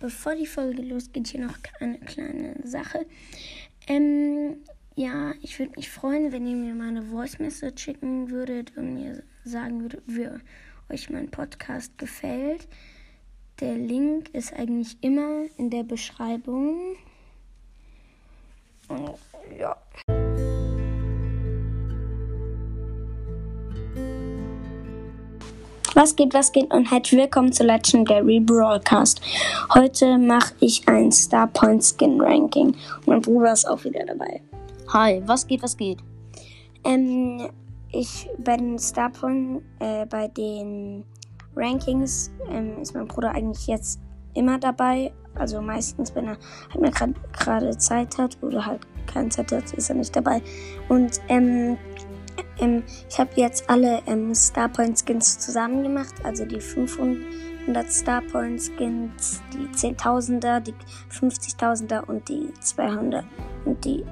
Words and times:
bevor 0.00 0.34
die 0.34 0.46
Folge 0.46 0.82
losgeht, 0.82 1.28
hier 1.28 1.46
noch 1.46 1.56
eine 1.78 1.98
kleine 1.98 2.56
Sache. 2.64 3.06
Ähm, 3.86 4.56
ja, 4.96 5.32
ich 5.42 5.58
würde 5.58 5.72
mich 5.76 5.88
freuen, 5.88 6.32
wenn 6.32 6.46
ihr 6.46 6.56
mir 6.56 6.74
meine 6.74 7.02
Voice 7.02 7.38
Message 7.38 7.84
schicken 7.84 8.30
würdet 8.30 8.76
und 8.76 8.94
mir 8.94 9.22
sagen 9.44 9.82
würdet, 9.82 10.02
wie 10.06 10.28
euch 10.92 11.08
mein 11.10 11.30
Podcast 11.30 11.96
gefällt. 11.98 12.66
Der 13.60 13.74
Link 13.74 14.30
ist 14.30 14.52
eigentlich 14.52 14.96
immer 15.02 15.44
in 15.58 15.70
der 15.70 15.84
Beschreibung. 15.84 16.96
Und 18.88 19.18
ja. 19.58 19.76
Was 26.00 26.16
geht, 26.16 26.32
was 26.32 26.50
geht 26.50 26.72
und 26.72 26.90
herzlich 26.90 27.20
willkommen 27.20 27.52
zu 27.52 27.62
Legendary 27.62 28.40
Broadcast. 28.40 29.20
Heute 29.74 30.16
mache 30.16 30.54
ich 30.60 30.88
ein 30.88 31.12
Star 31.12 31.46
Point 31.46 31.84
Skin 31.84 32.18
Ranking. 32.18 32.74
mein 33.04 33.20
Bruder 33.20 33.52
ist 33.52 33.68
auch 33.68 33.84
wieder 33.84 34.06
dabei. 34.06 34.40
Hi, 34.94 35.22
was 35.26 35.46
geht, 35.46 35.62
was 35.62 35.76
geht? 35.76 35.98
Ähm, 36.84 37.50
ich 37.92 38.30
bei 38.38 38.56
den 38.56 38.78
Star 38.78 39.10
Point, 39.10 39.60
äh, 39.80 40.06
bei 40.06 40.28
den 40.28 41.04
Rankings 41.54 42.30
ähm, 42.50 42.80
ist 42.80 42.94
mein 42.94 43.06
Bruder 43.06 43.32
eigentlich 43.32 43.66
jetzt 43.66 44.00
immer 44.32 44.58
dabei. 44.58 45.12
Also 45.34 45.60
meistens, 45.60 46.14
wenn 46.14 46.28
er 46.28 46.38
halt 46.70 46.80
mir 46.80 47.18
gerade 47.32 47.76
Zeit 47.76 48.16
hat 48.16 48.38
oder 48.40 48.64
halt 48.64 48.86
keine 49.06 49.28
Zeit 49.28 49.52
hat, 49.52 49.70
ist 49.74 49.90
er 49.90 49.96
nicht 49.96 50.16
dabei. 50.16 50.40
Und 50.88 51.20
ähm, 51.28 51.76
ähm, 52.58 52.82
ich 53.08 53.18
habe 53.18 53.30
jetzt 53.36 53.68
alle 53.68 54.02
ähm, 54.06 54.34
Starpoint 54.34 54.98
Skins 54.98 55.38
zusammen 55.38 55.82
gemacht, 55.82 56.14
also 56.24 56.44
die 56.44 56.60
500 56.60 57.90
Starpoint 57.90 58.60
Skins, 58.60 59.42
die 59.52 59.66
10.000er, 59.76 60.60
die 60.60 60.74
50.000er 61.10 62.04
und 62.06 62.28
die 62.28 62.52
200 62.60 63.24
und 63.64 63.84
die 63.84 64.04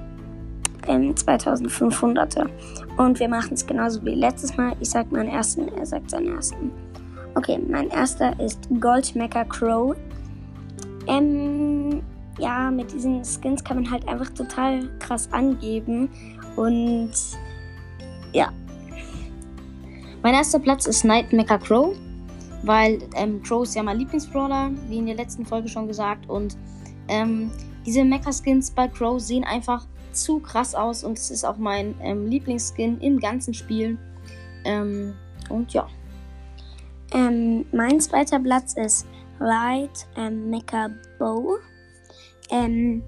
ähm, 0.87 1.13
2500er. 1.13 2.49
Und 2.97 3.19
wir 3.19 3.29
machen 3.29 3.53
es 3.53 3.65
genauso 3.65 4.03
wie 4.03 4.15
letztes 4.15 4.57
Mal. 4.57 4.75
Ich 4.79 4.89
sage 4.89 5.09
meinen 5.11 5.29
ersten, 5.29 5.67
er 5.69 5.85
sagt 5.85 6.11
seinen 6.11 6.35
ersten. 6.35 6.71
Okay, 7.35 7.59
mein 7.69 7.89
erster 7.89 8.37
ist 8.39 8.67
Gold 8.79 9.15
Mecha 9.15 9.45
Crow. 9.45 9.95
Ähm, 11.07 12.01
ja, 12.39 12.71
mit 12.71 12.91
diesen 12.91 13.23
Skins 13.23 13.63
kann 13.63 13.77
man 13.81 13.91
halt 13.91 14.07
einfach 14.07 14.29
total 14.29 14.89
krass 14.99 15.29
angeben. 15.31 16.09
Und 16.55 17.11
ja. 18.33 18.51
Mein 20.21 20.33
erster 20.33 20.59
Platz 20.59 20.85
ist 20.85 21.05
Night 21.05 21.31
Mecha 21.31 21.57
Crow, 21.57 21.95
weil 22.63 22.99
ähm, 23.15 23.41
Crow 23.41 23.63
ist 23.63 23.75
ja 23.75 23.83
mein 23.83 23.99
Lieblingsbrawler, 23.99 24.71
wie 24.87 24.97
in 24.97 25.05
der 25.05 25.15
letzten 25.15 25.45
Folge 25.45 25.69
schon 25.69 25.87
gesagt. 25.87 26.29
Und 26.29 26.57
ähm, 27.07 27.51
diese 27.85 28.03
Mecha-Skins 28.03 28.71
bei 28.71 28.87
Crow 28.87 29.19
sehen 29.19 29.43
einfach 29.43 29.85
zu 30.11 30.39
krass 30.39 30.75
aus 30.75 31.03
und 31.03 31.17
es 31.17 31.31
ist 31.31 31.45
auch 31.45 31.57
mein 31.57 31.95
ähm, 32.01 32.27
Lieblingsskin 32.27 32.99
im 32.99 33.19
ganzen 33.19 33.53
Spiel. 33.53 33.97
Ähm, 34.65 35.13
und 35.49 35.73
ja. 35.73 35.87
Ähm, 37.13 37.65
mein 37.71 37.99
zweiter 37.99 38.39
Platz 38.39 38.73
ist 38.73 39.07
Light 39.39 40.07
ähm, 40.17 40.49
Mecha 40.49 40.89
Bow. 41.17 41.57
Ähm, 42.51 43.03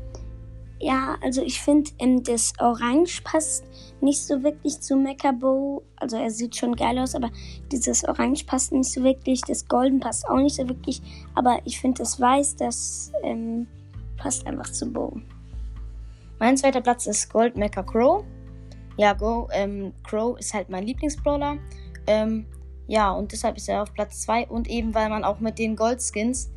ja, 0.82 1.16
also 1.22 1.44
ich 1.44 1.62
finde, 1.62 1.92
ähm, 2.00 2.24
das 2.24 2.54
Orange 2.60 3.22
passt 3.24 3.64
nicht 4.02 4.20
so 4.20 4.42
wirklich 4.44 4.80
zu 4.82 4.96
Mechabo. 4.96 5.84
Also 5.96 6.18
er 6.18 6.32
sieht 6.32 6.56
schon 6.56 6.76
geil 6.76 6.98
aus, 6.98 7.14
aber 7.14 7.30
dieses 7.72 8.04
Orange 8.04 8.46
passt 8.46 8.72
nicht 8.72 8.92
so 8.92 9.04
wirklich. 9.04 9.42
Das 9.42 9.68
Golden 9.68 10.00
passt 10.00 10.28
auch 10.28 10.38
nicht 10.38 10.56
so 10.56 10.68
wirklich. 10.68 11.02
Aber 11.36 11.60
ich 11.66 11.80
finde 11.80 12.00
das 12.00 12.20
Weiß, 12.20 12.56
das 12.56 13.12
ähm, 13.24 13.68
passt 14.18 14.48
einfach 14.48 14.72
zu 14.72 14.92
Bo. 14.92 15.22
Mein 16.40 16.58
zweiter 16.58 16.82
Platz 16.82 17.06
ist 17.06 17.32
Gold 17.32 17.56
Mecha 17.56 17.84
Crow. 17.84 18.24
Ja, 18.98 19.14
Go, 19.14 19.48
ähm, 19.54 19.94
Crow 20.04 20.38
ist 20.40 20.54
halt 20.54 20.70
mein 20.70 20.84
Lieblingsbrawler. 20.84 21.58
Ähm, 22.08 22.48
ja, 22.88 23.12
und 23.12 23.32
deshalb 23.32 23.58
ist 23.58 23.70
er 23.70 23.84
auf 23.84 23.94
Platz 23.94 24.22
2. 24.22 24.48
Und 24.48 24.68
eben, 24.68 24.96
weil 24.96 25.10
man 25.10 25.24
auch 25.24 25.40
mit 25.40 25.60
den 25.60 25.76
Goldskins 25.76 26.52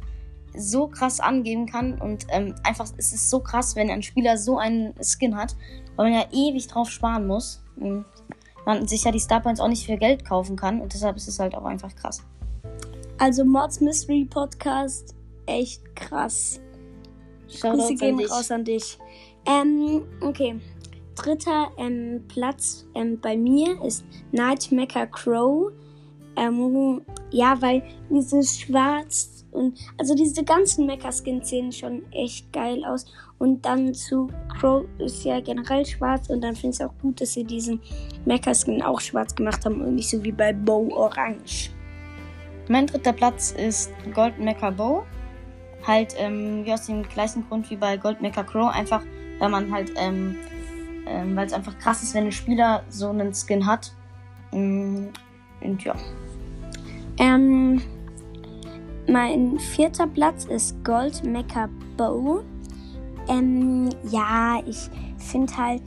so 0.56 0.88
krass 0.88 1.20
angeben 1.20 1.66
kann. 1.66 2.00
Und 2.00 2.26
ähm, 2.30 2.54
einfach, 2.62 2.88
es 2.96 3.12
ist 3.12 3.30
so 3.30 3.40
krass, 3.40 3.76
wenn 3.76 3.90
ein 3.90 4.02
Spieler 4.02 4.36
so 4.36 4.58
einen 4.58 4.94
Skin 5.02 5.36
hat, 5.36 5.56
weil 5.96 6.10
man 6.10 6.20
ja 6.20 6.26
ewig 6.32 6.66
drauf 6.66 6.90
sparen 6.90 7.26
muss. 7.26 7.62
Und 7.76 8.04
man 8.66 8.88
sich 8.88 9.04
ja 9.04 9.10
die 9.10 9.18
Star 9.18 9.40
Points 9.40 9.60
auch 9.60 9.68
nicht 9.68 9.86
für 9.86 9.96
Geld 9.96 10.24
kaufen 10.24 10.56
kann. 10.56 10.80
Und 10.80 10.92
deshalb 10.94 11.16
ist 11.16 11.28
es 11.28 11.38
halt 11.38 11.54
auch 11.54 11.64
einfach 11.64 11.94
krass. 11.94 12.22
Also 13.18 13.44
Mods 13.44 13.80
Mystery 13.80 14.24
Podcast, 14.24 15.14
echt 15.46 15.94
krass. 15.94 16.60
Shoutouts 17.48 17.88
Grüße 17.88 17.94
gehen 17.96 18.20
raus 18.26 18.50
an 18.50 18.64
dich. 18.64 18.98
Ähm, 19.46 20.02
okay. 20.20 20.60
Dritter 21.14 21.70
ähm, 21.78 22.24
Platz 22.28 22.86
ähm, 22.94 23.20
bei 23.20 23.36
mir 23.36 23.80
ist 23.84 24.04
Night 24.32 24.72
Mecha 24.72 25.06
Crow. 25.06 25.70
Ähm, 26.36 27.02
ja, 27.30 27.60
weil 27.62 27.82
dieses 28.10 28.58
Schwarz 28.58 29.33
und 29.54 29.78
also 29.98 30.14
diese 30.14 30.44
ganzen 30.44 30.84
Mecha-Skins 30.86 31.48
sehen 31.48 31.70
schon 31.70 32.02
echt 32.12 32.52
geil 32.52 32.84
aus. 32.84 33.06
Und 33.38 33.64
dann 33.64 33.94
zu 33.94 34.28
Crow 34.58 34.84
ist 34.98 35.24
ja 35.24 35.40
generell 35.40 35.86
schwarz. 35.86 36.28
Und 36.28 36.40
dann 36.40 36.56
finde 36.56 36.74
ich 36.74 36.80
es 36.80 36.86
auch 36.86 36.92
gut, 37.00 37.20
dass 37.20 37.34
sie 37.34 37.44
diesen 37.44 37.80
Mecha-Skin 38.24 38.82
auch 38.82 39.00
schwarz 39.00 39.34
gemacht 39.34 39.64
haben 39.64 39.80
und 39.80 39.94
nicht 39.94 40.10
so 40.10 40.22
wie 40.24 40.32
bei 40.32 40.52
Bow 40.52 40.92
orange. 40.92 41.70
Mein 42.68 42.86
dritter 42.86 43.12
Platz 43.12 43.52
ist 43.52 43.92
Gold 44.12 44.38
Mecha 44.40 44.70
Bow. 44.70 45.04
Halt 45.86 46.14
ähm, 46.18 46.64
wie 46.64 46.72
aus 46.72 46.86
dem 46.86 47.02
gleichen 47.04 47.46
Grund 47.48 47.70
wie 47.70 47.76
bei 47.76 47.96
Gold 47.96 48.20
Mecha 48.20 48.42
Crow. 48.42 48.74
Einfach, 48.74 49.02
weil 49.38 49.50
man 49.50 49.70
halt, 49.72 49.92
ähm, 49.96 50.36
ähm, 51.06 51.36
weil 51.36 51.46
es 51.46 51.52
einfach 51.52 51.78
krass 51.78 52.02
ist, 52.02 52.14
wenn 52.14 52.24
ein 52.24 52.32
Spieler 52.32 52.82
so 52.88 53.10
einen 53.10 53.32
Skin 53.32 53.64
hat. 53.64 53.92
Mm, 54.50 55.06
und 55.60 55.84
ja. 55.84 55.94
Ähm, 57.18 57.80
mein 59.08 59.58
vierter 59.58 60.06
Platz 60.06 60.44
ist 60.44 60.82
Gold 60.84 61.24
Mecha 61.24 61.68
Bow. 61.96 62.42
Ähm, 63.28 63.90
ja, 64.10 64.60
ich 64.66 64.88
finde 65.18 65.56
halt, 65.56 65.82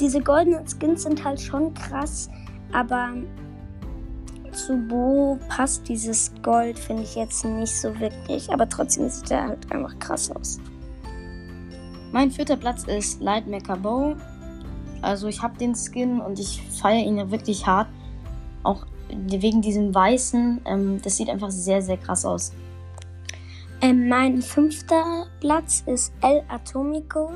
diese 0.00 0.20
goldenen 0.20 0.64
Skins 0.66 1.02
sind 1.02 1.24
halt 1.24 1.40
schon 1.40 1.74
krass, 1.74 2.28
aber 2.72 3.12
zu 4.52 4.76
Bo 4.76 5.38
passt 5.48 5.88
dieses 5.88 6.32
Gold, 6.42 6.78
finde 6.78 7.02
ich 7.02 7.14
jetzt 7.14 7.44
nicht 7.44 7.80
so 7.80 7.98
wirklich. 8.00 8.50
Aber 8.52 8.68
trotzdem 8.68 9.08
sieht 9.08 9.30
er 9.30 9.48
halt 9.48 9.70
einfach 9.72 9.98
krass 9.98 10.30
aus. 10.30 10.58
Mein 12.12 12.30
vierter 12.30 12.56
Platz 12.56 12.84
ist 12.84 13.20
Light 13.20 13.46
Mecha 13.46 13.76
Bow. 13.76 14.16
Also 15.02 15.28
ich 15.28 15.42
habe 15.42 15.56
den 15.58 15.74
Skin 15.74 16.20
und 16.20 16.38
ich 16.38 16.62
feiere 16.80 17.04
ihn 17.04 17.18
ja 17.18 17.30
wirklich 17.30 17.66
hart. 17.66 17.88
Wegen 19.26 19.62
diesem 19.62 19.94
Weißen. 19.94 20.60
Ähm, 20.64 21.00
das 21.02 21.16
sieht 21.16 21.28
einfach 21.28 21.50
sehr, 21.50 21.82
sehr 21.82 21.96
krass 21.96 22.24
aus. 22.24 22.52
Ähm, 23.80 24.08
mein 24.08 24.42
fünfter 24.42 25.26
Platz 25.40 25.82
ist 25.86 26.12
El 26.20 26.42
Atomico. 26.48 27.32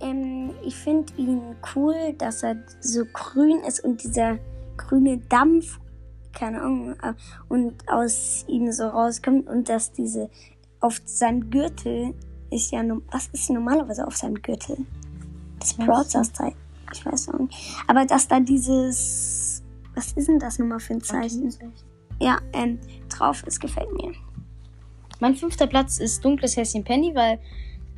Ähm, 0.00 0.50
ich 0.64 0.74
finde 0.74 1.12
ihn 1.16 1.40
cool, 1.74 2.14
dass 2.18 2.42
er 2.42 2.56
so 2.80 3.04
grün 3.12 3.60
ist 3.60 3.84
und 3.84 4.02
dieser 4.02 4.38
grüne 4.76 5.18
Dampf, 5.28 5.78
keine 6.32 6.60
Ahnung, 6.60 6.94
äh, 7.02 7.14
und 7.48 7.88
aus 7.88 8.44
ihm 8.48 8.72
so 8.72 8.84
rauskommt 8.88 9.48
und 9.48 9.68
dass 9.68 9.92
diese 9.92 10.30
auf 10.80 11.00
seinem 11.04 11.48
Gürtel 11.48 12.14
ist 12.50 12.72
ja, 12.72 12.82
was 13.10 13.28
ist 13.32 13.50
normalerweise 13.50 14.06
auf 14.06 14.16
seinem 14.16 14.40
Gürtel? 14.42 14.78
Das 15.58 15.74
Broadcast 15.74 16.36
Zeichen. 16.36 16.56
Ich 16.92 17.06
weiß 17.06 17.30
auch 17.30 17.38
nicht. 17.38 17.54
Aber 17.86 18.04
dass 18.04 18.28
da 18.28 18.40
dieses 18.40 19.33
was 19.94 20.12
ist 20.12 20.28
denn 20.28 20.38
das 20.38 20.58
nochmal 20.58 20.80
für 20.80 20.94
ein 20.94 21.00
Zeichen? 21.00 21.52
Ja, 22.20 22.38
ähm, 22.52 22.78
drauf 23.08 23.42
ist, 23.46 23.60
gefällt 23.60 23.92
mir. 23.92 24.12
Mein 25.20 25.34
fünfter 25.34 25.66
Platz 25.66 25.98
ist 25.98 26.24
dunkles 26.24 26.56
Häschen 26.56 26.84
Penny, 26.84 27.14
weil, 27.14 27.38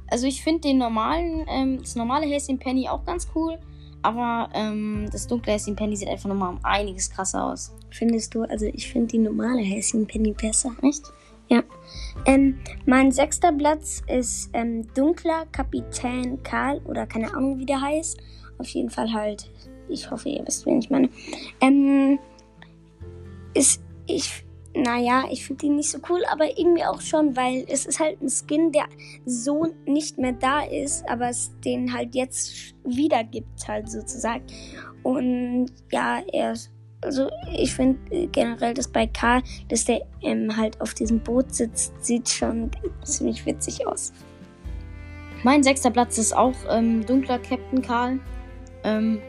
also 0.08 0.26
ich 0.26 0.42
finde 0.42 0.62
den 0.62 0.78
normalen, 0.78 1.46
ähm, 1.48 1.78
das 1.80 1.96
normale 1.96 2.26
Häschen 2.26 2.58
Penny 2.58 2.88
auch 2.88 3.04
ganz 3.04 3.28
cool, 3.34 3.58
aber 4.02 4.48
ähm, 4.54 5.08
das 5.10 5.26
dunkle 5.26 5.52
Häschen 5.52 5.76
Penny 5.76 5.96
sieht 5.96 6.08
einfach 6.08 6.28
nochmal 6.28 6.50
um 6.50 6.60
einiges 6.62 7.10
krasser 7.10 7.44
aus. 7.44 7.74
Findest 7.90 8.34
du? 8.34 8.42
Also 8.42 8.66
ich 8.66 8.90
finde 8.90 9.08
die 9.08 9.18
normale 9.18 9.62
Häschen 9.62 10.06
Penny 10.06 10.32
besser. 10.32 10.70
Echt? 10.82 11.02
Ja. 11.48 11.62
Ähm, 12.24 12.58
mein 12.86 13.12
sechster 13.12 13.52
Platz 13.52 14.02
ist 14.08 14.50
ähm, 14.52 14.86
dunkler 14.94 15.46
Kapitän 15.52 16.42
Karl 16.42 16.80
oder 16.84 17.06
keine 17.06 17.34
Ahnung 17.34 17.58
wie 17.58 17.66
der 17.66 17.80
heißt. 17.80 18.18
Auf 18.58 18.68
jeden 18.68 18.90
Fall 18.90 19.12
halt 19.12 19.50
ich 19.88 20.10
hoffe, 20.10 20.28
ihr 20.28 20.46
wisst, 20.46 20.66
wen 20.66 20.78
ich 20.78 20.90
meine. 20.90 21.08
Ähm, 21.60 22.18
ist, 23.54 23.82
ich, 24.06 24.44
naja, 24.74 25.24
ich 25.30 25.46
finde 25.46 25.66
ihn 25.66 25.76
nicht 25.76 25.90
so 25.90 25.98
cool, 26.08 26.22
aber 26.30 26.58
irgendwie 26.58 26.84
auch 26.84 27.00
schon, 27.00 27.36
weil 27.36 27.64
es 27.68 27.86
ist 27.86 27.98
halt 28.00 28.20
ein 28.20 28.28
Skin, 28.28 28.72
der 28.72 28.86
so 29.24 29.66
nicht 29.86 30.18
mehr 30.18 30.32
da 30.32 30.64
ist, 30.64 31.08
aber 31.08 31.28
es 31.28 31.52
den 31.64 31.92
halt 31.92 32.14
jetzt 32.14 32.74
wieder 32.84 33.24
gibt, 33.24 33.66
halt 33.66 33.90
sozusagen. 33.90 34.44
Und 35.02 35.70
ja, 35.90 36.20
er 36.32 36.54
also 37.02 37.30
ich 37.52 37.74
finde 37.74 38.28
generell, 38.28 38.74
dass 38.74 38.88
bei 38.88 39.06
Karl, 39.06 39.42
dass 39.68 39.84
der 39.84 40.00
ähm, 40.22 40.56
halt 40.56 40.80
auf 40.80 40.94
diesem 40.94 41.20
Boot 41.20 41.54
sitzt, 41.54 41.92
sieht 42.04 42.28
schon 42.28 42.70
ziemlich 43.04 43.44
witzig 43.46 43.86
aus. 43.86 44.12
Mein 45.44 45.62
sechster 45.62 45.90
Platz 45.90 46.18
ist 46.18 46.36
auch 46.36 46.54
ähm, 46.70 47.04
dunkler 47.06 47.38
Captain 47.38 47.82
Karl. 47.82 48.18
Ähm, 48.82 49.20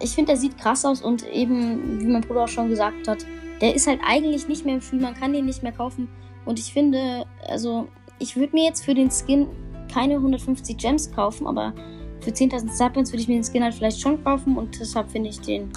ich 0.00 0.10
finde, 0.10 0.32
der 0.32 0.36
sieht 0.36 0.58
krass 0.58 0.84
aus 0.84 1.02
und 1.02 1.26
eben, 1.30 2.00
wie 2.00 2.06
mein 2.06 2.22
Bruder 2.22 2.44
auch 2.44 2.48
schon 2.48 2.68
gesagt 2.68 3.08
hat, 3.08 3.24
der 3.60 3.74
ist 3.74 3.86
halt 3.86 4.00
eigentlich 4.06 4.48
nicht 4.48 4.64
mehr 4.64 4.74
im 4.74 4.80
Spiel, 4.80 5.00
man 5.00 5.14
kann 5.14 5.32
den 5.32 5.46
nicht 5.46 5.62
mehr 5.62 5.72
kaufen. 5.72 6.08
Und 6.44 6.58
ich 6.58 6.72
finde, 6.72 7.24
also, 7.48 7.88
ich 8.18 8.36
würde 8.36 8.54
mir 8.54 8.64
jetzt 8.64 8.84
für 8.84 8.94
den 8.94 9.10
Skin 9.10 9.46
keine 9.92 10.14
150 10.14 10.76
Gems 10.76 11.10
kaufen, 11.12 11.46
aber 11.46 11.72
für 12.20 12.30
10.000 12.30 12.74
Starpoints 12.74 13.12
würde 13.12 13.22
ich 13.22 13.28
mir 13.28 13.34
den 13.34 13.44
Skin 13.44 13.62
halt 13.62 13.74
vielleicht 13.74 14.00
schon 14.00 14.22
kaufen 14.24 14.56
und 14.56 14.78
deshalb 14.80 15.10
finde 15.10 15.30
ich 15.30 15.40
den 15.40 15.70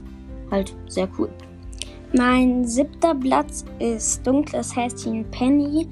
halt 0.49 0.75
sehr 0.87 1.09
cool. 1.17 1.29
Mein 2.13 2.65
siebter 2.65 3.13
Platz 3.15 3.65
ist 3.79 4.25
dunkles 4.25 4.75
Häschen 4.75 5.29
Penny. 5.31 5.87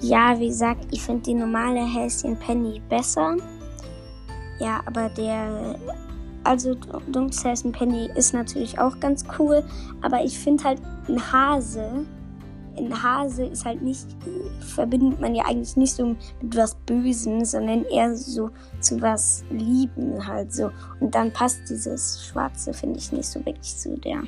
Ja, 0.00 0.38
wie 0.38 0.46
gesagt, 0.46 0.86
ich 0.92 1.02
finde 1.02 1.22
die 1.22 1.34
normale 1.34 1.84
Häschen 1.84 2.36
Penny 2.38 2.80
besser. 2.88 3.36
Ja, 4.60 4.80
aber 4.86 5.08
der. 5.10 5.76
Also, 6.44 6.74
dunkles 7.08 7.44
Häschen 7.44 7.72
Penny 7.72 8.10
ist 8.14 8.34
natürlich 8.34 8.78
auch 8.78 8.98
ganz 9.00 9.24
cool. 9.38 9.62
Aber 10.00 10.24
ich 10.24 10.38
finde 10.38 10.64
halt 10.64 10.82
ein 11.08 11.32
Hase. 11.32 12.04
Ein 12.76 13.02
Hase 13.02 13.44
ist 13.44 13.64
halt 13.64 13.82
nicht. 13.82 14.06
Verbindet 14.60 15.20
man 15.20 15.34
ja 15.34 15.44
eigentlich 15.44 15.76
nicht 15.76 15.94
so 15.94 16.16
mit 16.40 16.56
was 16.56 16.74
Bösen, 16.86 17.44
sondern 17.44 17.84
eher 17.84 18.16
so 18.16 18.50
zu 18.80 19.00
was 19.00 19.44
Lieben 19.50 20.26
halt 20.26 20.52
so. 20.52 20.70
Und 21.00 21.14
dann 21.14 21.32
passt 21.32 21.60
dieses 21.68 22.24
Schwarze, 22.26 22.72
finde 22.72 22.98
ich, 22.98 23.12
nicht 23.12 23.28
so 23.28 23.44
wirklich 23.44 23.76
zu 23.76 23.98
der. 23.98 24.22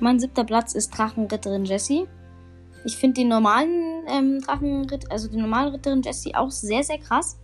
Mein 0.00 0.18
siebter 0.18 0.44
Platz 0.44 0.74
ist 0.74 0.96
Drachenritterin 0.96 1.64
Jessie. 1.64 2.06
Ich 2.84 2.96
finde 2.96 3.20
den 3.20 3.28
normalen 3.28 4.04
ähm, 4.08 4.40
Drachenritt, 4.40 5.10
also 5.12 5.28
die 5.28 5.36
normale 5.36 5.74
Ritterin 5.74 6.02
Jessie 6.02 6.34
auch 6.34 6.50
sehr, 6.50 6.82
sehr 6.82 6.98
krass. 6.98 7.38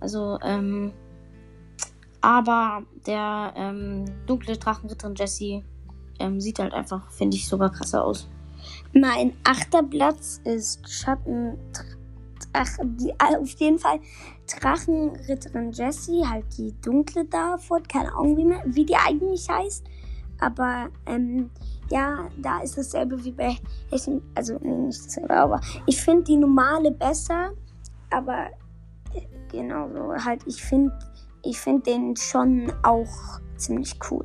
Also, 0.00 0.38
ähm, 0.42 0.92
aber 2.24 2.82
der 3.06 3.52
ähm, 3.54 4.06
dunkle 4.24 4.56
Drachenritterin 4.56 5.14
Jessie 5.14 5.62
ähm, 6.18 6.40
sieht 6.40 6.58
halt 6.58 6.72
einfach, 6.72 7.10
finde 7.10 7.36
ich, 7.36 7.46
sogar 7.46 7.70
krasser 7.70 8.02
aus. 8.02 8.30
Mein 8.94 9.34
achter 9.44 9.82
Platz 9.82 10.40
ist 10.44 10.88
Schatten. 10.90 11.58
Ach, 12.54 12.78
die, 12.82 13.10
äh, 13.10 13.36
auf 13.38 13.50
jeden 13.58 13.78
Fall 13.78 14.00
Drachenritterin 14.46 15.72
Jessie, 15.72 16.24
halt 16.26 16.46
die 16.56 16.72
dunkle 16.80 17.26
davon, 17.26 17.82
keine 17.82 18.10
Ahnung, 18.14 18.38
wie, 18.38 18.74
wie 18.74 18.86
die 18.86 18.96
eigentlich 18.96 19.46
heißt. 19.50 19.84
Aber 20.40 20.88
ähm, 21.04 21.50
ja, 21.90 22.30
da 22.38 22.60
ist 22.60 22.78
dasselbe 22.78 23.22
wie 23.22 23.32
bei 23.32 23.58
Hechen. 23.90 24.22
Also, 24.34 24.58
nee, 24.62 24.74
nicht 24.86 25.04
dasselbe, 25.04 25.36
aber 25.36 25.60
ich 25.84 26.00
finde 26.00 26.24
die 26.24 26.38
normale 26.38 26.90
besser. 26.90 27.50
Aber 28.08 28.46
äh, 29.12 29.20
genau 29.50 29.90
so, 29.90 30.24
halt, 30.24 30.40
ich 30.46 30.62
finde 30.62 30.90
ich 31.44 31.58
find 31.60 31.86
den 31.86 32.16
schon 32.16 32.72
auch 32.82 33.40
ziemlich 33.56 33.94
cool. 34.10 34.24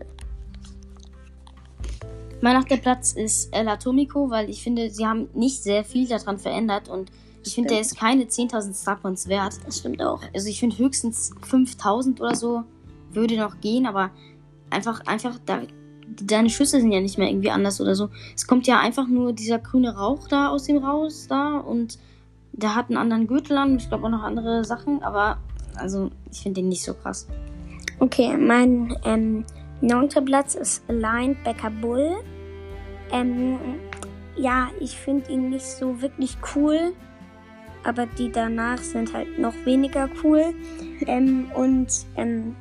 Mein 2.41 2.55
achter 2.55 2.77
Platz 2.77 3.13
ist 3.13 3.53
El 3.53 3.67
Atomico, 3.67 4.29
weil 4.29 4.49
ich 4.49 4.63
finde, 4.63 4.89
sie 4.89 5.05
haben 5.05 5.27
nicht 5.33 5.61
sehr 5.61 5.83
viel 5.83 6.07
daran 6.07 6.37
verändert 6.37 6.87
und 6.87 7.11
ich 7.45 7.55
finde, 7.55 7.69
der 7.69 7.81
ist 7.81 7.97
keine 7.97 8.25
10.000 8.25 8.81
Starpoints 8.81 9.27
wert. 9.27 9.59
Das 9.65 9.79
stimmt 9.79 10.01
auch. 10.01 10.21
Also 10.33 10.47
ich 10.49 10.59
finde 10.59 10.77
höchstens 10.77 11.33
5.000 11.49 12.19
oder 12.19 12.35
so 12.35 12.63
würde 13.11 13.37
noch 13.37 13.59
gehen, 13.59 13.85
aber 13.85 14.11
einfach, 14.69 15.05
einfach, 15.05 15.37
da, 15.45 15.61
deine 16.21 16.49
Schüsse 16.49 16.79
sind 16.79 16.91
ja 16.91 17.01
nicht 17.01 17.17
mehr 17.17 17.29
irgendwie 17.29 17.51
anders 17.51 17.81
oder 17.81 17.95
so. 17.95 18.09
Es 18.35 18.47
kommt 18.47 18.67
ja 18.67 18.79
einfach 18.79 19.07
nur 19.07 19.33
dieser 19.33 19.59
grüne 19.59 19.95
Rauch 19.95 20.27
da 20.27 20.49
aus 20.49 20.63
dem 20.63 20.77
raus 20.77 21.27
da 21.27 21.57
und 21.57 21.97
der 22.51 22.75
hat 22.75 22.89
einen 22.89 22.97
anderen 22.97 23.27
Gürtel 23.27 23.57
an. 23.57 23.77
Ich 23.77 23.89
glaube 23.89 24.05
auch 24.05 24.11
noch 24.11 24.23
andere 24.23 24.63
Sachen, 24.63 25.01
aber 25.01 25.39
also 25.79 26.11
ich 26.31 26.41
finde 26.41 26.61
den 26.61 26.69
nicht 26.69 26.83
so 26.83 26.93
krass. 26.93 27.27
Okay, 27.99 28.37
mein 28.37 28.95
ähm, 29.03 29.45
neunter 29.81 30.21
Platz 30.21 30.55
ist 30.55 30.83
Linebacker 30.87 31.69
Bull. 31.69 32.17
Ähm, 33.11 33.57
ja, 34.35 34.69
ich 34.79 34.97
finde 34.97 35.31
ihn 35.31 35.49
nicht 35.49 35.65
so 35.65 36.01
wirklich 36.01 36.37
cool, 36.55 36.93
aber 37.83 38.05
die 38.05 38.31
danach 38.31 38.77
sind 38.77 39.13
halt 39.13 39.37
noch 39.39 39.53
weniger 39.65 40.09
cool. 40.23 40.53
ähm, 41.07 41.51
und 41.55 41.87
ähm, 42.15 42.55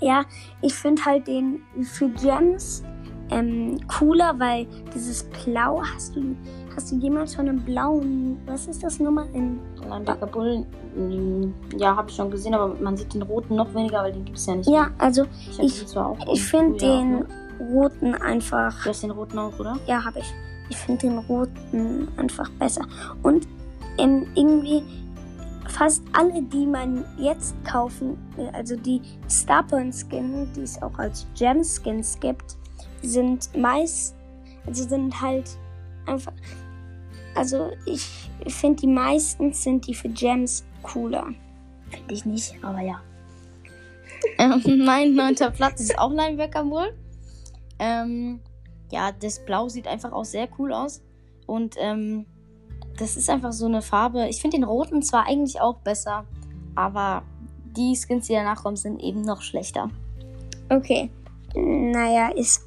ja, 0.00 0.24
ich 0.62 0.74
finde 0.74 1.04
halt 1.04 1.28
den 1.28 1.62
für 1.82 2.08
Gems 2.08 2.82
ähm, 3.32 3.80
cooler, 3.88 4.34
weil 4.38 4.66
dieses 4.94 5.24
Blau, 5.24 5.82
hast 5.82 6.16
du, 6.16 6.36
hast 6.74 6.92
du 6.92 6.96
jemals 6.96 7.34
schon 7.34 7.48
einen 7.48 7.60
blauen, 7.60 8.38
was 8.46 8.66
ist 8.66 8.82
das 8.82 8.98
nochmal? 8.98 9.28
In 9.32 9.58
Linebacker 9.88 10.26
Bull, 10.26 10.66
ja, 11.76 11.96
habe 11.96 12.10
ich 12.10 12.16
schon 12.16 12.30
gesehen, 12.30 12.54
aber 12.54 12.74
man 12.80 12.96
sieht 12.96 13.14
den 13.14 13.22
roten 13.22 13.56
noch 13.56 13.72
weniger, 13.74 14.02
weil 14.02 14.12
den 14.12 14.24
gibt 14.24 14.38
es 14.38 14.46
ja 14.46 14.54
nicht. 14.54 14.68
Ja, 14.68 14.90
also 14.98 15.24
ich, 15.58 15.82
ich, 15.82 15.96
auch 15.96 16.16
ich 16.32 16.44
finde 16.44 16.78
den 16.78 17.10
ne? 17.10 17.26
roten 17.58 18.14
einfach, 18.14 18.82
Du 18.82 18.90
hast 18.90 19.02
den 19.02 19.10
roten 19.10 19.38
auch, 19.38 19.58
oder? 19.58 19.78
ja, 19.86 20.04
habe 20.04 20.18
ich. 20.18 20.32
Ich 20.68 20.76
finde 20.76 21.00
den 21.02 21.18
roten 21.18 22.08
einfach 22.16 22.48
besser. 22.50 22.82
Und 23.22 23.46
ähm, 23.98 24.26
irgendwie 24.34 24.82
fast 25.68 26.02
alle, 26.12 26.42
die 26.42 26.66
man 26.66 27.04
jetzt 27.18 27.54
kaufen, 27.64 28.16
also 28.52 28.76
die 28.76 29.00
Starpoint 29.28 29.94
Skin, 29.94 30.48
die 30.54 30.62
es 30.62 30.80
auch 30.82 30.98
als 30.98 31.26
Gem 31.38 31.62
Skins 31.62 32.18
gibt, 32.20 32.56
sind 33.02 33.56
meist, 33.56 34.14
also 34.66 34.88
sind 34.88 35.20
halt 35.20 35.50
einfach, 36.06 36.32
also 37.34 37.70
ich 37.86 38.30
finde 38.48 38.82
die 38.82 38.86
meisten 38.86 39.52
sind 39.52 39.86
die 39.86 39.94
für 39.94 40.08
Gems 40.08 40.64
cooler. 40.82 41.26
Finde 41.90 42.14
ich 42.14 42.24
nicht, 42.24 42.54
aber 42.62 42.80
ja. 42.80 43.00
ähm, 44.38 44.62
mein 44.84 45.14
neunter 45.14 45.50
Platz 45.50 45.80
ist 45.80 45.98
auch 45.98 46.12
Linebacker 46.12 46.68
wohl. 46.68 46.94
Ähm, 47.78 48.40
ja, 48.90 49.10
das 49.12 49.44
Blau 49.44 49.68
sieht 49.68 49.86
einfach 49.86 50.12
auch 50.12 50.24
sehr 50.24 50.48
cool 50.58 50.72
aus. 50.72 51.02
Und 51.46 51.74
ähm, 51.78 52.26
das 52.98 53.16
ist 53.16 53.28
einfach 53.28 53.52
so 53.52 53.66
eine 53.66 53.82
Farbe. 53.82 54.28
Ich 54.28 54.40
finde 54.40 54.58
den 54.58 54.64
roten 54.64 55.02
zwar 55.02 55.26
eigentlich 55.26 55.60
auch 55.60 55.78
besser, 55.78 56.24
aber 56.74 57.22
die 57.76 57.96
Skins, 57.96 58.26
die 58.26 58.34
danach 58.34 58.62
kommen, 58.62 58.76
sind 58.76 59.02
eben 59.02 59.22
noch 59.22 59.42
schlechter. 59.42 59.90
Okay, 60.68 61.10
naja, 61.54 62.28
ist, 62.28 62.62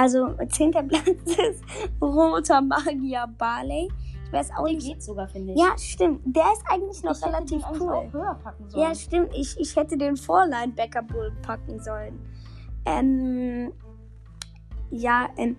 also 0.00 0.28
zehnter 0.50 0.82
Platz 0.84 1.06
ist 1.26 1.64
roter 2.00 2.60
Magier 2.60 3.26
Barley. 3.36 3.88
Ich 4.26 4.32
weiß 4.32 4.50
auch 4.58 4.64
Der 4.66 4.74
nicht. 4.74 4.86
geht 4.86 5.02
sogar, 5.02 5.26
finde 5.28 5.54
ich. 5.54 5.58
Ja, 5.58 5.76
stimmt. 5.78 6.20
Der 6.24 6.44
ist 6.52 6.62
eigentlich 6.68 7.02
noch 7.02 7.12
Ich 7.12 7.22
hätte 7.22 7.32
relativ 7.34 7.58
den 7.58 7.64
eigentlich 7.64 7.80
cool. 7.82 7.92
auch 7.94 8.12
höher 8.12 8.34
packen 8.44 8.68
sollen. 8.70 8.82
Ja, 8.84 8.94
stimmt. 8.94 9.30
Ich, 9.34 9.58
ich 9.58 9.74
hätte 9.74 9.96
den 9.96 10.16
vor 10.16 10.46
Linebacker 10.46 11.02
Bull 11.02 11.32
packen 11.42 11.80
sollen. 11.80 12.18
Ähm, 12.84 13.72
ja, 14.90 15.28
ähm, 15.36 15.56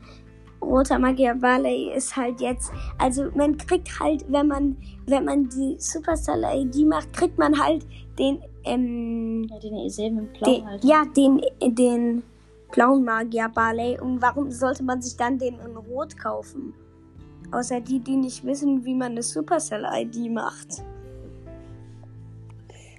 Roter 0.61 0.99
Magier 0.99 1.35
Barley 1.35 1.91
ist 1.95 2.15
halt 2.15 2.41
jetzt, 2.41 2.71
also 2.97 3.29
man 3.33 3.57
kriegt 3.57 3.99
halt, 3.99 4.25
wenn 4.31 4.47
man, 4.47 4.77
wenn 5.07 5.25
man 5.25 5.47
die 5.49 5.75
Superstar 5.79 6.37
ID 6.53 6.85
macht, 6.87 7.11
kriegt 7.13 7.37
man 7.37 7.57
halt 7.59 7.85
den, 8.19 8.39
ähm, 8.65 9.47
Ja, 9.49 9.59
den 9.59 9.75
ihr 9.77 9.89
selben 9.89 10.19
im 10.19 10.27
Blau 10.33 10.53
den, 10.53 10.65
halt. 10.67 10.83
ja, 10.83 11.03
den, 11.15 11.41
den 11.75 12.23
blauen 12.71 13.03
Magier 13.03 13.49
Barley. 13.49 13.99
Und 13.99 14.21
warum 14.21 14.51
sollte 14.51 14.83
man 14.83 15.01
sich 15.01 15.15
dann 15.17 15.37
den 15.37 15.55
in 15.59 15.75
Rot 15.77 16.17
kaufen? 16.17 16.73
Außer 17.51 17.81
die, 17.81 17.99
die 17.99 18.15
nicht 18.17 18.43
wissen, 18.45 18.85
wie 18.85 18.93
man 18.93 19.11
eine 19.13 19.23
Supercell 19.23 19.85
ID 19.91 20.31
macht. 20.31 20.83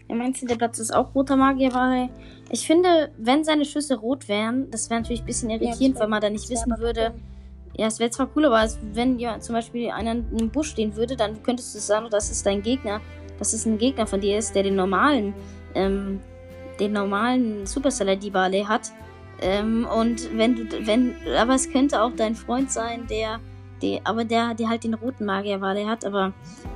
Ja, 0.09 0.17
mein 0.17 0.35
zehnter 0.35 0.57
Platz 0.57 0.79
ist 0.81 0.93
auch 0.95 1.15
roter 1.15 1.37
Magier 1.37 1.71
Barley. 1.71 2.11
Ich 2.51 2.67
finde, 2.67 3.13
wenn 3.17 3.45
seine 3.45 3.65
Schüsse 3.65 3.97
rot 3.97 4.29
wären, 4.29 4.69
das 4.71 4.91
wäre 4.91 5.01
natürlich 5.01 5.23
ein 5.23 5.27
bisschen 5.27 5.51
irritierend, 5.51 5.95
wär- 5.97 6.01
weil 6.03 6.09
man 6.09 6.21
da 6.21 6.31
nicht 6.31 6.51
wissen 6.51 6.77
würde. 6.79 7.15
Ja, 7.77 7.87
es 7.87 8.01
wäre 8.01 8.11
zwar 8.11 8.29
cool, 8.35 8.47
aber 8.47 8.69
wenn 8.93 9.21
ja 9.21 9.39
zum 9.39 9.55
Beispiel 9.55 9.91
einer 9.91 10.11
in 10.13 10.27
einem 10.37 10.51
Busch 10.51 10.71
stehen 10.71 10.97
würde, 10.97 11.15
dann 11.17 11.41
könntest 11.45 11.75
du 11.75 11.79
sagen, 11.79 12.09
das 12.11 12.31
ist 12.31 12.45
dein 12.45 12.61
Gegner, 12.63 13.01
dass 13.39 13.53
es 13.53 13.65
ein 13.67 13.79
Gegner 13.79 14.07
von 14.09 14.21
dir 14.21 14.37
ist, 14.37 14.55
der 14.57 14.65
den 14.65 14.75
normalen, 14.75 15.33
ähm, 15.77 16.19
den 16.81 16.93
normalen 16.93 17.65
Supercell 17.67 18.09
ID 18.09 18.33
Barley 18.33 18.65
hat. 18.65 18.91
Ähm, 19.41 19.87
und 19.87 20.37
wenn 20.37 20.55
du, 20.57 20.87
wenn, 20.87 21.15
aber 21.39 21.55
es 21.55 21.71
könnte 21.71 22.03
auch 22.03 22.13
dein 22.15 22.35
Freund 22.35 22.71
sein, 22.71 23.07
der, 23.09 23.41
der, 23.83 24.01
aber 24.05 24.25
der, 24.25 24.55
der 24.55 24.69
halt 24.69 24.85
den 24.85 24.95
roten 24.95 25.25
Magier 25.25 25.59
Barley 25.59 25.85
hat, 25.85 26.05
aber 26.05 26.33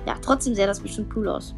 ja, 0.07 0.15
trotzdem 0.23 0.55
sähe 0.55 0.67
das 0.67 0.81
bestimmt 0.81 1.15
cool 1.15 1.29
aus. 1.29 1.55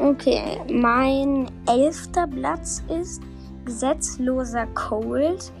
Okay, 0.00 0.58
mein 0.72 1.50
elfter 1.68 2.26
Platz 2.26 2.82
ist 2.88 3.22
gesetzloser 3.64 4.66
Cold. 4.68 5.52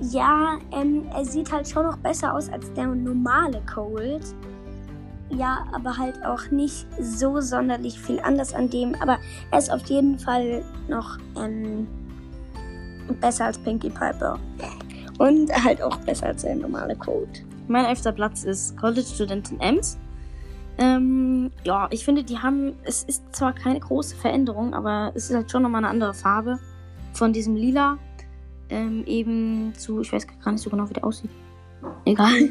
Ja, 0.00 0.58
ähm, 0.72 1.06
er 1.14 1.24
sieht 1.24 1.52
halt 1.52 1.68
schon 1.68 1.84
noch 1.84 1.96
besser 1.98 2.34
aus 2.34 2.50
als 2.50 2.72
der 2.72 2.88
normale 2.88 3.62
Cold. 3.72 4.24
Ja, 5.30 5.66
aber 5.72 5.96
halt 5.96 6.22
auch 6.24 6.50
nicht 6.50 6.86
so 7.00 7.40
sonderlich 7.40 7.98
viel 7.98 8.20
anders 8.20 8.52
an 8.52 8.68
dem. 8.70 8.94
Aber 9.00 9.18
er 9.52 9.58
ist 9.58 9.70
auf 9.70 9.86
jeden 9.86 10.18
Fall 10.18 10.64
noch 10.88 11.16
ähm, 11.36 11.86
besser 13.20 13.46
als 13.46 13.58
Pinkie 13.58 13.90
Piper. 13.90 14.38
Und 15.18 15.52
halt 15.64 15.80
auch 15.82 15.96
besser 15.98 16.26
als 16.26 16.42
der 16.42 16.56
normale 16.56 16.96
Code. 16.96 17.30
Mein 17.68 17.84
elfter 17.84 18.12
Platz 18.12 18.44
ist 18.44 18.76
College-Studentin 18.76 19.60
Ems. 19.60 19.98
Ähm, 20.76 21.52
ja, 21.62 21.86
ich 21.90 22.04
finde, 22.04 22.24
die 22.24 22.38
haben, 22.38 22.74
es 22.82 23.04
ist 23.04 23.22
zwar 23.32 23.52
keine 23.52 23.78
große 23.78 24.16
Veränderung, 24.16 24.74
aber 24.74 25.12
es 25.14 25.30
ist 25.30 25.36
halt 25.36 25.50
schon 25.50 25.62
nochmal 25.62 25.84
eine 25.84 25.88
andere 25.88 26.14
Farbe. 26.14 26.58
Von 27.12 27.32
diesem 27.32 27.54
Lila 27.54 27.96
ähm, 28.70 29.04
eben 29.06 29.72
zu, 29.76 30.00
ich 30.00 30.12
weiß 30.12 30.26
gar 30.26 30.50
nicht 30.50 30.62
so 30.62 30.70
genau, 30.70 30.88
wie 30.88 30.94
der 30.94 31.04
aussieht. 31.04 31.30
Egal. 32.04 32.32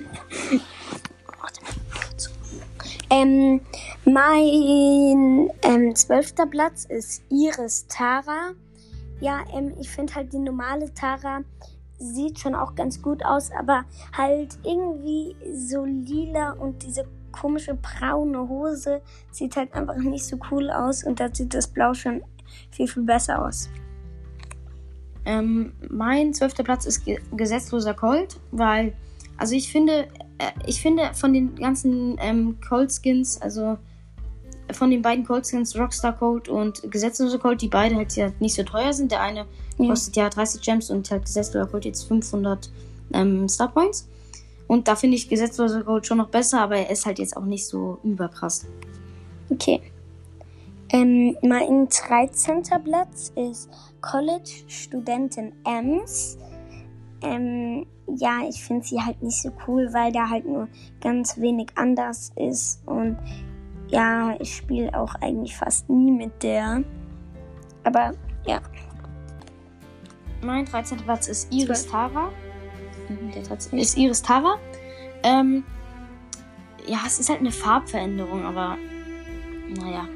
Ähm, 3.13 3.61
mein 4.05 5.51
ähm, 5.61 5.95
zwölfter 5.95 6.47
Platz 6.47 6.85
ist 6.85 7.21
Iris 7.29 7.85
Tara. 7.87 8.53
Ja, 9.23 9.45
ähm, 9.53 9.73
ich 9.79 9.89
finde 9.89 10.15
halt 10.15 10.33
die 10.33 10.37
normale 10.37 10.93
Tara 10.93 11.45
sieht 11.97 12.39
schon 12.39 12.55
auch 12.55 12.75
ganz 12.75 13.01
gut 13.01 13.23
aus, 13.23 13.51
aber 13.57 13.85
halt 14.11 14.57
irgendwie 14.65 15.33
so 15.55 15.85
lila 15.85 16.51
und 16.51 16.83
diese 16.83 17.05
komische 17.31 17.73
braune 17.75 18.49
Hose 18.49 19.01
sieht 19.31 19.55
halt 19.55 19.73
einfach 19.73 19.95
nicht 19.95 20.25
so 20.25 20.37
cool 20.51 20.69
aus 20.69 21.05
und 21.05 21.21
da 21.21 21.33
sieht 21.33 21.53
das 21.53 21.69
Blau 21.69 21.93
schon 21.93 22.21
viel, 22.71 22.85
viel 22.85 23.03
besser 23.03 23.45
aus. 23.45 23.69
Ähm, 25.23 25.71
mein 25.89 26.33
zwölfter 26.33 26.65
Platz 26.65 26.85
ist 26.85 27.05
ge 27.05 27.17
gesetzloser 27.31 27.93
Colt, 27.93 28.41
weil, 28.51 28.91
also 29.37 29.55
ich 29.55 29.71
finde, 29.71 30.09
äh, 30.37 30.51
ich 30.65 30.81
finde 30.81 31.13
von 31.13 31.31
den 31.31 31.55
ganzen 31.55 32.17
ähm, 32.19 32.57
Colt 32.59 32.91
Skins, 32.91 33.41
also 33.41 33.77
von 34.71 34.89
den 34.89 35.01
beiden 35.01 35.25
Cold 35.25 35.45
Skins, 35.45 35.77
Rockstar 35.77 36.13
Cold 36.13 36.47
und 36.49 36.91
gesetzloser 36.91 37.39
Cold, 37.39 37.61
die 37.61 37.67
beide 37.67 37.95
halt 37.95 38.15
ja 38.15 38.31
nicht 38.39 38.55
so 38.55 38.63
teuer 38.63 38.93
sind. 38.93 39.11
Der 39.11 39.21
eine 39.21 39.45
ja. 39.77 39.89
kostet 39.89 40.15
ja 40.15 40.29
30 40.29 40.61
Gems 40.61 40.89
und 40.89 41.09
halt 41.11 41.25
gesetzloser 41.25 41.67
Cold 41.67 41.85
jetzt 41.85 42.03
500 42.07 42.71
ähm, 43.13 43.49
Star 43.49 43.67
Points. 43.67 44.07
Und 44.67 44.87
da 44.87 44.95
finde 44.95 45.17
ich 45.17 45.29
gesetzloser 45.29 45.83
Cold 45.83 46.07
schon 46.07 46.17
noch 46.17 46.29
besser, 46.29 46.61
aber 46.61 46.77
er 46.77 46.89
ist 46.89 47.05
halt 47.05 47.19
jetzt 47.19 47.35
auch 47.35 47.45
nicht 47.45 47.67
so 47.67 47.99
überkrass. 48.03 48.65
Okay. 49.49 49.81
Ähm, 50.91 51.35
mein 51.41 51.87
13. 51.89 52.63
Platz 52.83 53.33
ist 53.35 53.69
College-Studentin 54.01 55.53
Ems. 55.65 56.37
Ähm, 57.21 57.85
ja, 58.15 58.41
ich 58.47 58.63
finde 58.63 58.85
sie 58.85 59.01
halt 59.01 59.21
nicht 59.21 59.41
so 59.41 59.51
cool, 59.67 59.89
weil 59.91 60.11
der 60.11 60.29
halt 60.29 60.45
nur 60.45 60.67
ganz 61.01 61.37
wenig 61.37 61.69
anders 61.75 62.31
ist 62.35 62.81
und 62.85 63.17
ja, 63.93 64.35
ich 64.39 64.55
spiele 64.55 64.97
auch 64.99 65.13
eigentlich 65.15 65.55
fast 65.55 65.87
nie 65.89 66.11
mit 66.11 66.41
der. 66.41 66.83
Aber 67.83 68.13
ja. 68.45 68.59
Mein 70.41 70.65
13. 70.65 70.97
Platz 70.97 71.27
ist 71.27 71.53
Iris 71.53 71.85
Tara. 71.87 72.29
Mhm, 73.07 73.31
der 73.31 73.43
13. 73.43 73.77
ist 73.77 73.95
Iris 73.95 74.21
Tara. 74.21 74.55
Ähm, 75.21 75.63
ja, 76.87 76.99
es 77.05 77.19
ist 77.19 77.29
halt 77.29 77.39
eine 77.39 77.51
Farbveränderung, 77.51 78.43
aber 78.43 78.77
naja. 79.79 80.07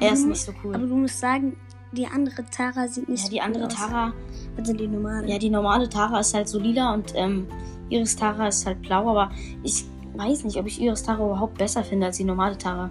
Er 0.00 0.14
ist 0.14 0.26
nicht 0.26 0.40
so 0.40 0.52
cool. 0.64 0.74
Aber 0.74 0.86
du 0.86 0.96
musst 0.96 1.20
sagen, 1.20 1.56
die 1.92 2.06
andere 2.06 2.44
Tara 2.46 2.88
sieht 2.88 3.08
nicht 3.08 3.30
ja, 3.30 3.30
so 3.30 3.30
cool 3.30 3.36
Ja, 3.36 3.46
die 3.46 3.54
andere 3.54 3.66
aus. 3.66 3.74
Tara. 3.74 4.12
Also 4.56 4.72
die 4.72 4.88
normale. 4.88 5.28
Ja, 5.28 5.38
die 5.38 5.50
normale 5.50 5.88
Tara 5.88 6.20
ist 6.20 6.34
halt 6.34 6.48
so 6.48 6.58
lila 6.58 6.94
und 6.94 7.12
ähm, 7.14 7.46
Iris 7.90 8.16
Tara 8.16 8.48
ist 8.48 8.64
halt 8.64 8.80
blau, 8.80 9.10
aber 9.10 9.30
ich 9.62 9.84
weiß 10.14 10.44
nicht, 10.44 10.56
ob 10.56 10.66
ich 10.66 10.80
Iris 10.80 11.02
Tara 11.02 11.24
überhaupt 11.24 11.58
besser 11.58 11.82
finde 11.84 12.06
als 12.06 12.16
die 12.16 12.24
normale 12.24 12.56
Tara. 12.56 12.90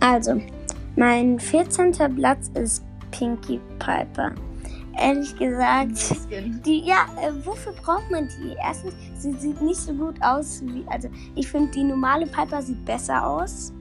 Also, 0.00 0.40
mein 0.96 1.38
14. 1.38 1.92
Platz 2.16 2.50
ist 2.54 2.84
Pinkie 3.10 3.60
Piper. 3.78 4.32
Ehrlich 4.98 5.36
gesagt, 5.36 6.16
die, 6.64 6.82
ja, 6.86 7.06
äh, 7.20 7.30
wofür 7.44 7.72
braucht 7.72 8.10
man 8.10 8.28
die? 8.28 8.56
Erstens, 8.58 8.94
sie 9.18 9.32
sieht 9.34 9.60
nicht 9.60 9.76
so 9.76 9.92
gut 9.92 10.16
aus 10.22 10.62
wie, 10.64 10.84
also 10.88 11.08
ich 11.34 11.48
finde 11.48 11.70
die 11.72 11.84
normale 11.84 12.26
Piper 12.26 12.62
sieht 12.62 12.82
besser 12.86 13.26
aus. 13.26 13.74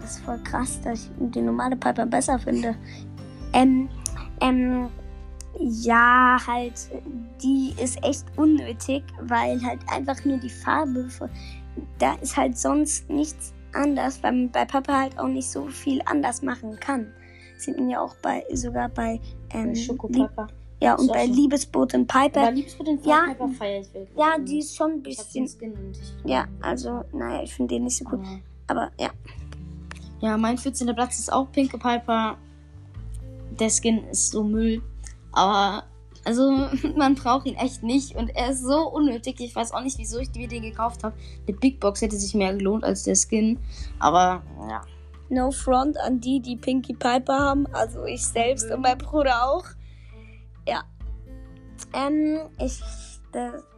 Das 0.00 0.16
ist 0.16 0.24
voll 0.24 0.38
krass, 0.44 0.80
dass 0.82 1.04
ich 1.04 1.10
die 1.18 1.42
normale 1.42 1.76
Piper 1.76 2.06
besser 2.06 2.38
finde. 2.38 2.74
Ähm, 3.52 3.88
ähm, 4.40 4.88
ja, 5.58 6.38
halt, 6.46 6.74
die 7.42 7.74
ist 7.82 8.02
echt 8.04 8.24
unnötig, 8.36 9.02
weil 9.22 9.62
halt 9.62 9.80
einfach 9.88 10.24
nur 10.24 10.38
die 10.38 10.50
Farbe, 10.50 11.08
da 11.98 12.14
ist 12.14 12.36
halt 12.36 12.58
sonst 12.58 13.08
nichts 13.10 13.52
anders, 13.72 14.22
weil 14.22 14.32
man 14.32 14.50
bei 14.50 14.64
Papa 14.64 15.00
halt 15.00 15.18
auch 15.18 15.28
nicht 15.28 15.50
so 15.50 15.66
viel 15.66 16.00
anders 16.06 16.42
machen 16.42 16.78
kann. 16.80 17.12
Sieht 17.58 17.78
man 17.78 17.90
ja 17.90 18.00
auch 18.00 18.14
bei, 18.22 18.44
sogar 18.52 18.88
bei, 18.88 19.20
ähm, 19.52 19.74
Schokopapa. 19.74 20.48
Ja, 20.80 20.96
und 20.96 21.08
bei 21.08 21.24
Liebesboot 21.24 21.94
und 21.94 22.06
Piper. 22.06 22.42
Aber 22.42 22.50
Liebesboot 22.50 22.88
und 22.88 23.06
ja, 23.06 23.24
Piper 23.28 23.48
feiere 23.48 23.80
ich 23.80 23.94
wirklich. 23.94 24.18
Ja, 24.18 24.38
die 24.38 24.58
ist 24.58 24.76
schon 24.76 24.92
ein 24.92 25.02
bisschen. 25.02 25.44
Ich 25.44 25.56
ja, 26.24 26.46
also, 26.60 27.04
naja, 27.12 27.42
ich 27.42 27.54
finde 27.54 27.74
den 27.74 27.84
nicht 27.84 27.96
so 27.96 28.04
gut. 28.04 28.20
Ja. 28.22 28.38
Aber 28.66 28.90
ja. 29.00 29.10
Ja, 30.20 30.36
mein 30.36 30.58
14. 30.58 30.94
Platz 30.94 31.18
ist 31.18 31.32
auch 31.32 31.50
Pinke 31.52 31.78
Piper. 31.78 32.36
Der 33.58 33.70
Skin 33.70 34.04
ist 34.08 34.30
so 34.30 34.42
Müll. 34.42 34.82
Aber 35.34 35.84
also 36.24 36.68
man 36.96 37.14
braucht 37.14 37.46
ihn 37.46 37.56
echt 37.56 37.82
nicht 37.82 38.16
und 38.16 38.34
er 38.34 38.50
ist 38.50 38.62
so 38.62 38.88
unnötig. 38.88 39.36
Ich 39.40 39.54
weiß 39.54 39.72
auch 39.72 39.82
nicht, 39.82 39.98
wieso 39.98 40.18
ich 40.18 40.34
mir 40.34 40.48
den 40.48 40.62
gekauft 40.62 41.04
habe. 41.04 41.14
Die 41.46 41.52
Big 41.52 41.80
Box 41.80 42.00
hätte 42.00 42.16
sich 42.16 42.34
mehr 42.34 42.54
gelohnt 42.54 42.84
als 42.84 43.02
der 43.04 43.16
Skin. 43.16 43.58
Aber 43.98 44.42
ja. 44.68 44.82
No 45.30 45.50
front 45.50 45.98
an 45.98 46.20
die, 46.20 46.40
die 46.40 46.56
Pinky 46.56 46.94
Piper 46.94 47.38
haben. 47.38 47.66
Also 47.72 48.04
ich 48.04 48.24
selbst 48.24 48.68
mhm. 48.68 48.74
und 48.74 48.80
mein 48.82 48.98
Bruder 48.98 49.48
auch. 49.48 49.64
Ja. 50.66 50.84
Ähm, 51.92 52.40
ich, 52.58 52.80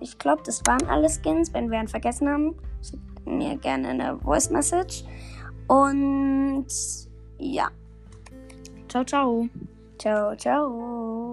ich 0.00 0.18
glaube, 0.18 0.42
das 0.44 0.62
waren 0.66 0.86
alle 0.88 1.08
Skins. 1.08 1.52
Wenn 1.52 1.70
wir 1.70 1.78
einen 1.78 1.88
vergessen 1.88 2.28
haben, 2.28 2.56
schickt 2.82 3.26
mir 3.26 3.56
gerne 3.56 3.88
eine 3.88 4.18
Voice 4.18 4.50
Message. 4.50 5.04
Und 5.68 6.66
ja. 7.38 7.68
Ciao, 8.88 9.04
ciao. 9.04 9.48
Ciao, 9.98 10.36
ciao. 10.36 11.25